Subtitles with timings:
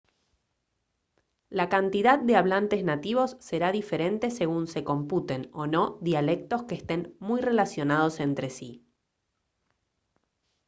[1.51, 7.15] la cantidad de hablantes nativos será diferente según se computen o no dialectos que estén
[7.19, 8.83] muy relacionados entre sí